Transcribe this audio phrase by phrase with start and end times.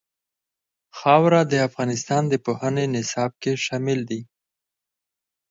[0.97, 4.21] خاوره د افغانستان د پوهنې نصاب کې شامل دي.